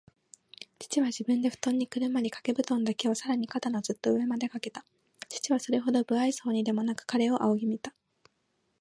[0.79, 4.83] 父は自分でふとんにくるまり、かけぶとんだけをさらに肩のずっと上までかけた。
[5.29, 7.93] 父はそれほど無愛想そうにでもなく、彼を仰ぎ見た。